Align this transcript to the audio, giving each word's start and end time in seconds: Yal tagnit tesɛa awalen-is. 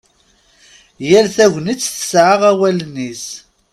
Yal 1.09 1.27
tagnit 1.35 1.79
tesɛa 1.81 2.35
awalen-is. 2.51 3.25